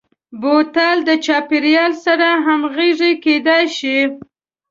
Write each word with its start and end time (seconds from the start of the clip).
بوتل 0.41 0.97
د 1.09 1.11
چاپیریال 1.25 1.93
سره 2.05 2.27
همغږي 2.45 3.11
کېدلای 3.23 3.65
شي. 3.77 3.97